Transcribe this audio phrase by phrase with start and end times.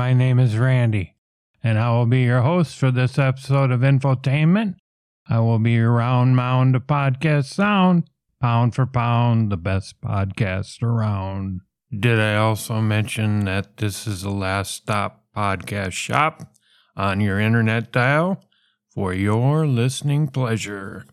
[0.00, 1.14] my name is Randy,
[1.62, 4.76] and I will be your host for this episode of Infotainment.
[5.28, 8.08] I will be your round mound of podcast sound,
[8.40, 11.60] pound for pound, the best podcast around.
[11.92, 16.50] Did I also mention that this is the last stop podcast shop
[16.96, 18.42] on your internet dial
[18.88, 21.04] for your listening pleasure?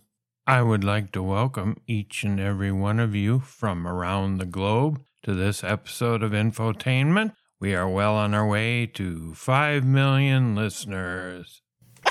[0.48, 5.02] I would like to welcome each and every one of you from around the globe
[5.24, 7.34] to this episode of Infotainment.
[7.60, 11.64] We are well on our way to 5 million listeners.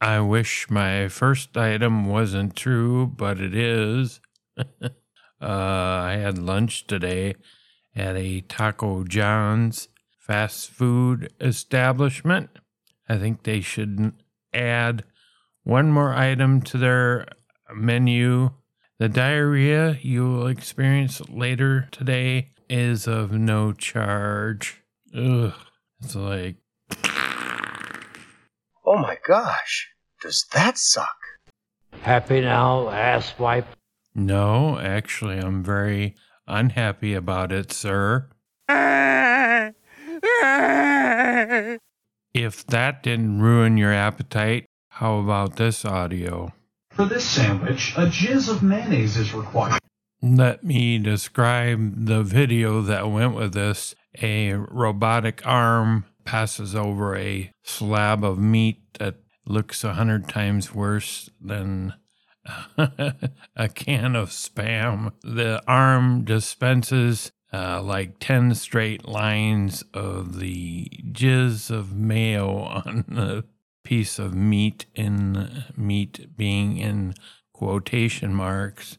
[0.00, 4.20] I wish my first item wasn't true, but it is.
[4.58, 4.90] uh,
[5.40, 7.36] I had lunch today
[7.94, 9.86] at a Taco John's
[10.18, 12.50] fast food establishment.
[13.08, 14.14] I think they should
[14.52, 15.04] add
[15.62, 17.28] one more item to their
[17.72, 18.50] menu.
[18.98, 24.82] The diarrhea you will experience later today is of no charge.
[25.16, 25.52] Ugh.
[26.02, 26.56] It's like,
[28.86, 29.88] Oh my gosh,
[30.22, 31.16] does that suck?
[32.02, 33.64] Happy now, asswipe?
[34.14, 36.14] no, actually, I'm very
[36.46, 38.28] unhappy about it, sir.
[42.34, 46.52] If that didn't ruin your appetite, how about this audio?
[46.90, 49.80] For this sandwich, a jizz of mayonnaise is required.
[50.26, 53.94] Let me describe the video that went with this.
[54.22, 61.28] A robotic arm passes over a slab of meat that looks a hundred times worse
[61.42, 61.92] than
[62.78, 65.12] a can of spam.
[65.22, 73.44] The arm dispenses uh, like 10 straight lines of the jizz of mayo on the
[73.84, 77.12] piece of meat in meat being in
[77.52, 78.96] quotation marks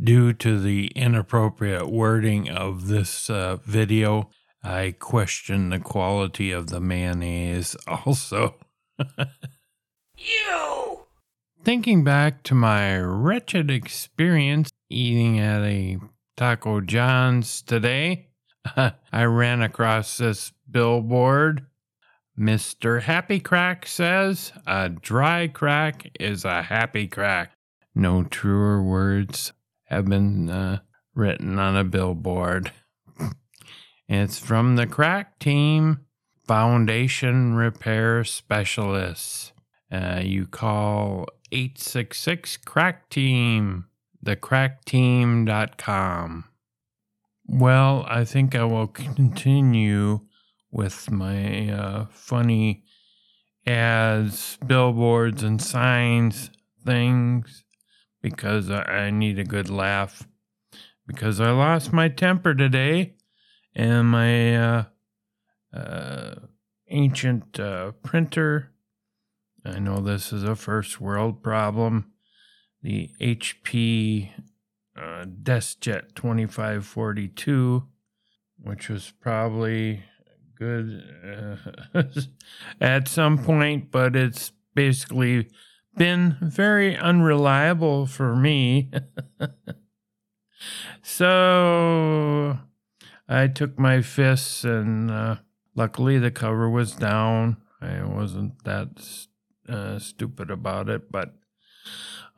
[0.00, 4.30] due to the inappropriate wording of this uh, video
[4.62, 8.54] i question the quality of the mayonnaise also
[10.16, 11.06] You!
[11.64, 15.98] thinking back to my wretched experience eating at a
[16.36, 18.28] taco john's today
[19.12, 21.66] i ran across this billboard
[22.38, 23.02] Mr.
[23.02, 27.50] Happy Crack says a dry crack is a happy crack.
[27.96, 29.52] No truer words
[29.88, 30.80] have been uh,
[31.14, 32.72] written on a billboard.
[34.08, 36.00] it's from the Crack Team
[36.46, 39.52] Foundation Repair Specialists.
[39.90, 43.86] Uh, you call 866 Crack Team,
[44.24, 46.44] thecrackteam.com.
[47.46, 50.20] Well, I think I will continue
[50.70, 52.84] with my uh, funny
[53.66, 56.50] ads, billboards, and signs
[56.84, 57.64] things
[58.20, 60.26] because I, need a good laugh.
[61.06, 63.14] Because I lost my temper today,
[63.74, 64.84] and my uh,
[65.74, 66.34] uh,
[66.88, 68.72] ancient uh, printer.
[69.64, 72.12] I know this is a first world problem.
[72.82, 74.30] The HP
[74.96, 77.86] uh, DeskJet 2542,
[78.58, 80.02] which was probably
[80.58, 81.02] good
[81.94, 82.02] uh,
[82.80, 85.48] at some point, but it's basically
[85.98, 88.90] been very unreliable for me.
[91.02, 92.58] so
[93.28, 95.36] I took my fists, and uh,
[95.74, 97.58] luckily the cover was down.
[97.80, 98.88] I wasn't that
[99.68, 101.34] uh, stupid about it, but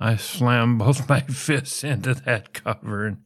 [0.00, 3.18] I slammed both my fists into that cover and,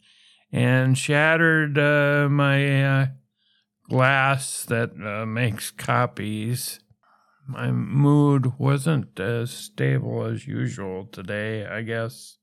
[0.52, 3.06] and shattered uh, my uh,
[3.88, 6.80] glass that uh, makes copies.
[7.46, 12.38] My mood wasn't as stable as usual today, I guess,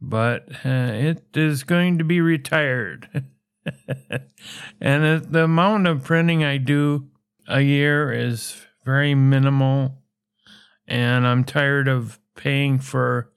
[0.00, 3.24] but uh, it is going to be retired.
[4.80, 7.08] and the amount of printing I do
[7.46, 9.98] a year is very minimal,
[10.88, 13.30] and I'm tired of paying for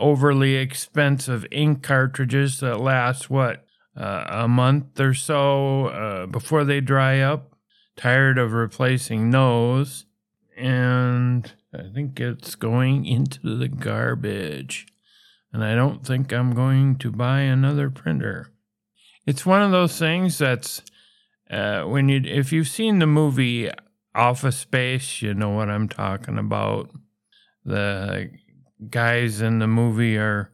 [0.00, 3.64] overly expensive ink cartridges that last what
[3.96, 7.54] uh, a month or so uh, before they dry up.
[7.96, 10.06] Tired of replacing those,
[10.60, 14.86] and I think it's going into the garbage.
[15.52, 18.52] And I don't think I'm going to buy another printer.
[19.26, 20.82] It's one of those things that's
[21.50, 23.70] uh, when you if you've seen the movie
[24.14, 26.90] Office Space, you know what I'm talking about.
[27.64, 28.30] The
[28.88, 30.52] guys in the movie are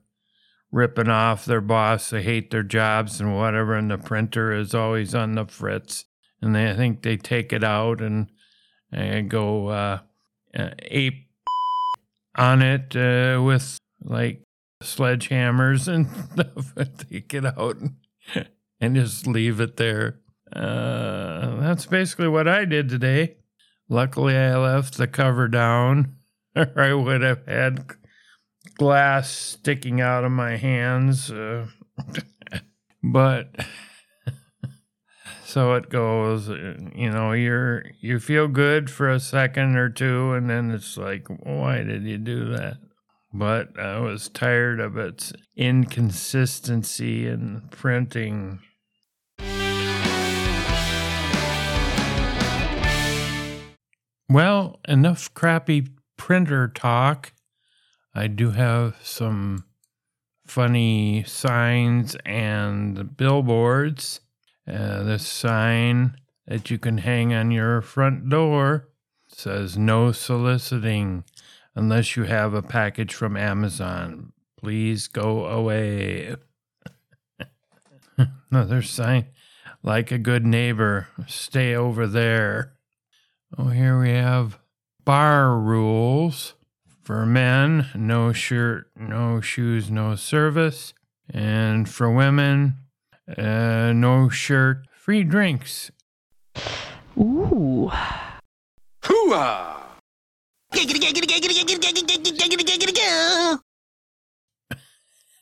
[0.72, 2.10] ripping off their boss.
[2.10, 6.04] They hate their jobs and whatever, and the printer is always on the fritz.
[6.40, 8.30] And they I think they take it out and,
[8.96, 9.98] and go uh,
[10.56, 11.28] uh, ape
[12.34, 14.42] on it uh, with like
[14.82, 16.74] sledgehammers and stuff.
[17.10, 17.96] take it out and,
[18.80, 20.20] and just leave it there.
[20.52, 23.36] Uh, that's basically what I did today.
[23.88, 26.16] Luckily, I left the cover down,
[26.56, 27.86] or I would have had
[28.76, 31.30] glass sticking out of my hands.
[31.30, 31.66] Uh,
[33.02, 33.54] but
[35.46, 36.48] so it goes.
[36.48, 41.28] You know, you're you feel good for a second or two, and then it's like,
[41.28, 42.78] why did you do that?
[43.32, 48.58] But I was tired of its inconsistency in printing.
[54.28, 57.32] Well, enough crappy printer talk.
[58.12, 59.64] I do have some
[60.44, 64.20] funny signs and billboards.
[64.68, 66.16] Uh, this sign
[66.46, 68.88] that you can hang on your front door
[69.28, 71.24] says no soliciting
[71.74, 74.32] unless you have a package from Amazon.
[74.58, 76.36] Please go away.
[78.50, 79.26] Another sign
[79.86, 82.72] like a good neighbor, stay over there.
[83.56, 84.58] Oh, here we have
[85.04, 86.54] bar rules
[87.02, 90.92] for men no shirt, no shoes, no service.
[91.32, 92.78] And for women,
[93.36, 95.90] uh, no shirt, free drinks.
[97.18, 97.90] Ooh.
[99.02, 99.82] Hooah!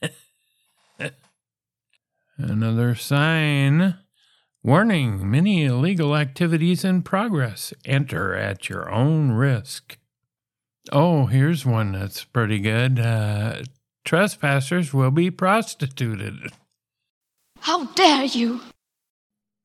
[2.39, 3.97] Another sign.
[4.63, 7.75] Warning many illegal activities in progress.
[7.85, 9.99] Enter at your own risk.
[10.91, 12.99] Oh, here's one that's pretty good.
[12.99, 13.63] Uh,
[14.05, 16.53] trespassers will be prostituted.
[17.65, 18.61] How dare you!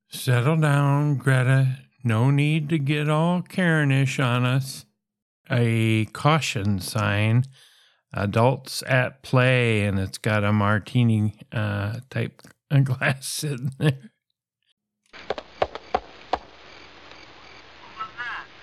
[0.07, 1.79] Settle down, Greta.
[2.01, 4.85] No need to get all Karenish on us.
[5.51, 7.43] A caution sign.
[8.13, 12.41] Adults at play, and it's got a martini uh, type
[12.85, 14.11] glass sitting there.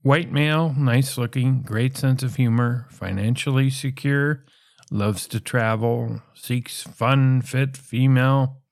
[0.00, 4.46] White male, nice looking, great sense of humor, financially secure,
[4.90, 8.62] loves to travel, seeks fun, fit female,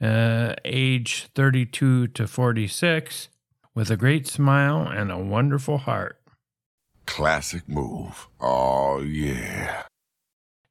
[0.00, 3.28] uh, age 32 to 46,
[3.74, 6.20] with a great smile and a wonderful heart.
[7.06, 8.28] Classic move.
[8.40, 9.84] Oh, yeah.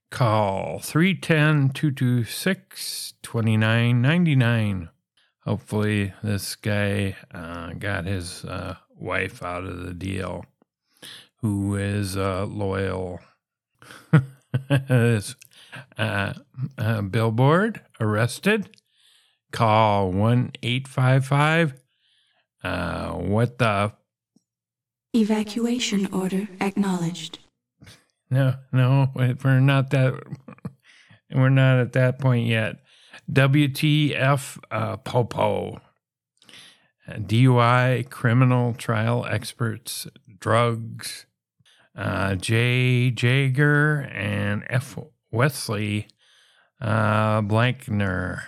[0.10, 4.90] Call 310 226 2999.
[5.46, 10.46] Hopefully, this guy uh, got his uh, wife out of the deal,
[11.38, 13.20] who is uh, loyal.
[14.70, 15.36] this
[15.98, 16.34] uh,
[16.78, 18.70] uh, billboard arrested.
[19.58, 21.74] Call 1 855.
[22.64, 23.92] Uh, what the
[25.16, 27.40] Evacuation order acknowledged.
[28.30, 30.14] No, no, we're not that.
[31.34, 32.82] We're not at that point yet.
[33.32, 35.80] WTF uh, Popo.
[37.10, 40.08] DUI, criminal trial experts,
[40.40, 41.26] drugs.
[41.96, 43.12] uh, J.
[43.12, 45.00] Jaeger and F.
[45.32, 46.08] Wesley
[46.82, 48.44] uh, Blankner.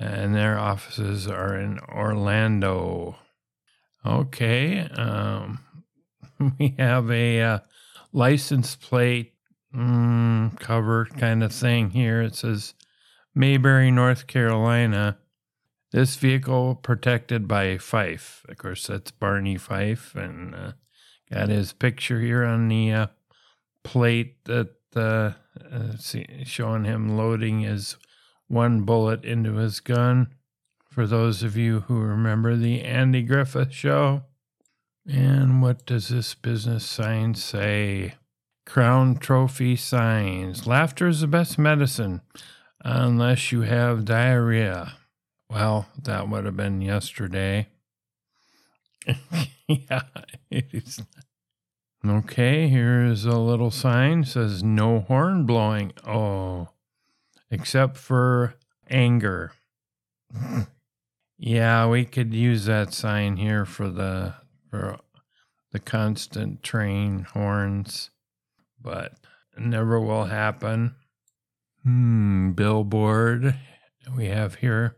[0.00, 3.18] And their offices are in Orlando.
[4.04, 4.80] Okay.
[4.80, 5.60] Um,
[6.58, 7.58] we have a uh,
[8.12, 9.34] license plate
[9.74, 12.22] mm, cover kind of thing here.
[12.22, 12.74] It says
[13.34, 15.18] Mayberry, North Carolina.
[15.92, 18.44] This vehicle protected by Fife.
[18.48, 20.72] Of course, that's Barney Fife, and uh,
[21.30, 23.06] got his picture here on the uh,
[23.82, 25.32] plate that uh,
[25.70, 25.96] uh,
[26.44, 27.96] showing him loading his
[28.50, 30.34] one bullet into his gun.
[30.90, 34.24] For those of you who remember the Andy Griffith show.
[35.06, 38.14] And what does this business sign say?
[38.66, 40.66] Crown Trophy signs.
[40.66, 42.20] Laughter is the best medicine
[42.84, 44.94] unless you have diarrhea.
[45.48, 47.68] Well, that would have been yesterday.
[49.68, 50.02] yeah,
[50.50, 51.02] it is.
[52.06, 55.92] Okay, here's a little sign says no horn blowing.
[56.06, 56.68] Oh,
[57.50, 58.54] except for
[58.88, 59.52] anger.
[61.38, 64.34] yeah, we could use that sign here for the
[64.70, 64.98] for
[65.72, 68.10] the constant train horns,
[68.80, 69.14] but
[69.56, 70.94] never will happen.
[71.82, 73.56] Hmm, billboard
[74.16, 74.96] we have here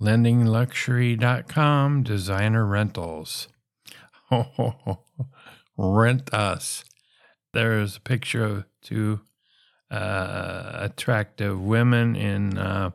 [0.00, 3.48] lendingluxury.com designer rentals.
[4.30, 5.00] Oh,
[5.76, 6.84] rent us.
[7.52, 9.20] There's a picture of two
[9.90, 12.90] uh, attractive women in, uh,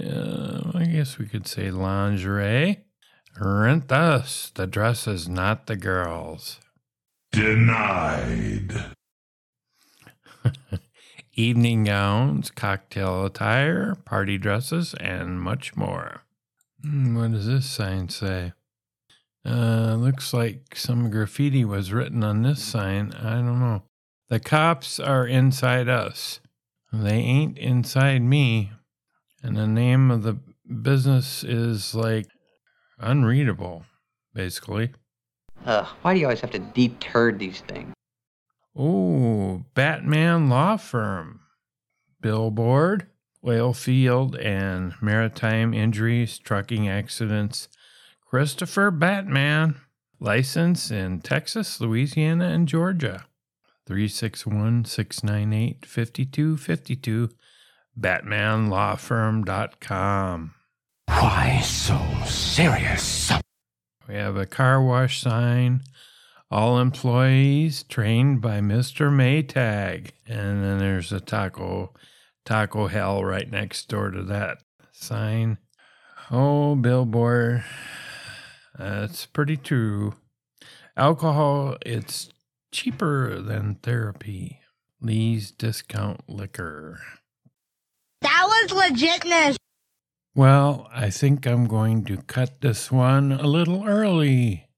[0.00, 2.84] uh, I guess we could say lingerie.
[3.40, 4.50] Rent us.
[4.54, 6.58] The dress is not the girls.
[7.32, 8.72] Denied.
[11.34, 16.22] Evening gowns, cocktail attire, party dresses, and much more.
[16.82, 18.52] Hmm, What does this sign say?
[19.44, 23.12] Uh, looks like some graffiti was written on this sign.
[23.12, 23.82] I don't know.
[24.28, 26.40] The cops are inside us.
[26.92, 28.72] They ain't inside me.
[29.42, 30.38] And the name of the
[30.82, 32.26] business is like
[32.98, 33.84] unreadable,
[34.34, 34.92] basically.
[35.64, 37.92] Ugh, why do you always have to deter these things?
[38.74, 41.40] Oh, Batman Law Firm.
[42.20, 43.06] Billboard,
[43.46, 47.68] oil field and maritime injuries, trucking accidents.
[48.28, 49.76] Christopher Batman.
[50.18, 53.26] License in Texas, Louisiana, and Georgia.
[53.86, 57.30] 361 698 5252.
[57.98, 60.54] BatmanLawFirm.com.
[61.06, 63.32] Why so serious?
[64.08, 65.82] We have a car wash sign.
[66.50, 69.10] All employees trained by Mr.
[69.10, 70.10] Maytag.
[70.26, 71.92] And then there's a taco
[72.44, 74.58] taco hell right next door to that
[74.92, 75.58] sign.
[76.30, 77.64] Oh, billboard.
[78.78, 80.14] That's pretty true.
[80.96, 82.30] Alcohol, it's
[82.72, 84.60] cheaper than therapy.
[85.00, 87.00] Lee's discount liquor.
[88.22, 89.56] That was legitness.
[90.34, 94.68] Well, I think I'm going to cut this one a little early.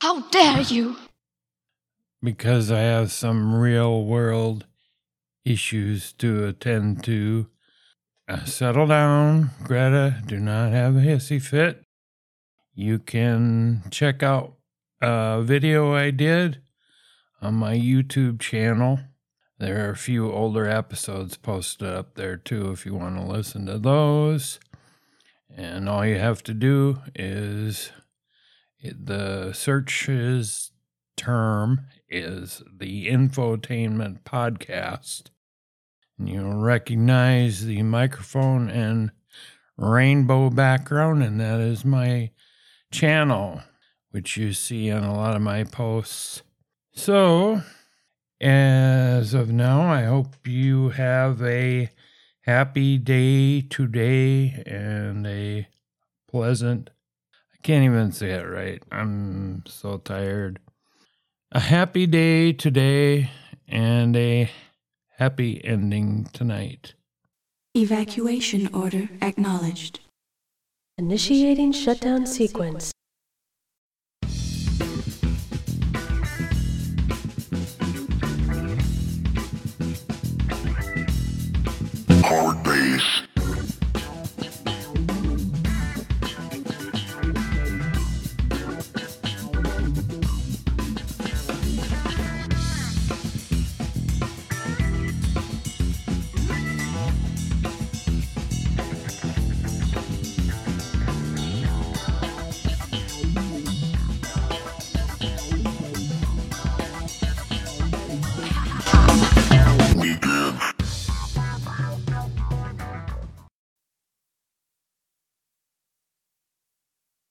[0.00, 0.96] How dare you?
[2.22, 4.66] because I have some real world
[5.44, 7.48] issues to attend to.
[8.28, 10.22] Uh, settle down, Greta.
[10.26, 11.82] Do not have a hissy fit.
[12.74, 14.54] You can check out
[15.00, 16.60] a video I did
[17.40, 19.00] on my YouTube channel.
[19.58, 23.66] There are a few older episodes posted up there too if you want to listen
[23.66, 24.60] to those.
[25.56, 27.90] And all you have to do is
[28.82, 30.70] the search is
[31.16, 35.30] term is the infotainment podcast.
[36.18, 39.10] And you'll recognize the microphone and
[39.76, 42.30] rainbow background, and that is my
[42.90, 43.62] channel,
[44.10, 46.42] which you see on a lot of my posts.
[46.98, 47.62] So,
[48.40, 51.90] as of now, I hope you have a
[52.40, 55.68] happy day today and a
[56.28, 56.90] pleasant.
[57.54, 58.82] I can't even say it right.
[58.90, 60.58] I'm so tired.
[61.52, 63.30] A happy day today
[63.68, 64.50] and a
[65.18, 66.94] happy ending tonight.
[67.76, 70.00] Evacuation order acknowledged.
[70.98, 72.92] Initiating shutdown sequence.